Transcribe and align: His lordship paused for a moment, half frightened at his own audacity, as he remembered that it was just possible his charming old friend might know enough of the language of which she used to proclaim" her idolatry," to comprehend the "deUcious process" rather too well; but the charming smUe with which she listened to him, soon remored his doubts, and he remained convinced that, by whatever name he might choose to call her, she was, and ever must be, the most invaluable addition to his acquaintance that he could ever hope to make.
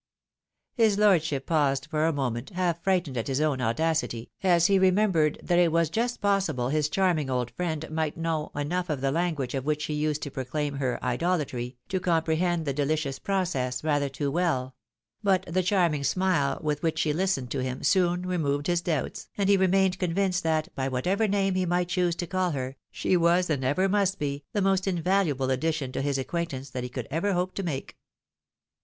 His 0.73 0.97
lordship 0.97 1.45
paused 1.45 1.85
for 1.85 2.07
a 2.07 2.11
moment, 2.11 2.49
half 2.49 2.81
frightened 2.83 3.17
at 3.19 3.27
his 3.27 3.39
own 3.39 3.61
audacity, 3.61 4.31
as 4.41 4.65
he 4.65 4.79
remembered 4.79 5.39
that 5.43 5.59
it 5.59 5.71
was 5.71 5.91
just 5.91 6.19
possible 6.21 6.69
his 6.69 6.89
charming 6.89 7.29
old 7.29 7.51
friend 7.51 7.87
might 7.91 8.17
know 8.17 8.49
enough 8.55 8.89
of 8.89 9.01
the 9.01 9.11
language 9.11 9.53
of 9.53 9.63
which 9.63 9.83
she 9.83 9.93
used 9.93 10.23
to 10.23 10.31
proclaim" 10.31 10.73
her 10.77 10.97
idolatry," 11.05 11.77
to 11.89 11.99
comprehend 11.99 12.65
the 12.65 12.73
"deUcious 12.73 13.21
process" 13.21 13.83
rather 13.83 14.09
too 14.09 14.31
well; 14.31 14.75
but 15.21 15.45
the 15.47 15.61
charming 15.61 16.01
smUe 16.01 16.59
with 16.63 16.81
which 16.81 16.97
she 16.97 17.13
listened 17.13 17.51
to 17.51 17.59
him, 17.61 17.83
soon 17.83 18.23
remored 18.23 18.65
his 18.65 18.81
doubts, 18.81 19.29
and 19.37 19.49
he 19.49 19.55
remained 19.55 19.99
convinced 19.99 20.41
that, 20.41 20.73
by 20.73 20.87
whatever 20.87 21.27
name 21.27 21.53
he 21.53 21.67
might 21.67 21.89
choose 21.89 22.15
to 22.15 22.25
call 22.25 22.49
her, 22.49 22.75
she 22.89 23.15
was, 23.15 23.51
and 23.51 23.63
ever 23.63 23.87
must 23.87 24.17
be, 24.17 24.43
the 24.51 24.63
most 24.63 24.87
invaluable 24.87 25.51
addition 25.51 25.91
to 25.91 26.01
his 26.01 26.17
acquaintance 26.17 26.71
that 26.71 26.81
he 26.81 26.89
could 26.89 27.07
ever 27.11 27.33
hope 27.33 27.53
to 27.53 27.61
make. 27.61 27.97